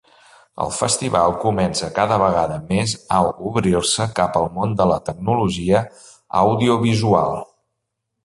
[0.63, 3.19] El festival comença cada vegada més a
[3.49, 5.83] obrir-se cap al món de la tecnologia
[6.45, 7.39] audiovisual.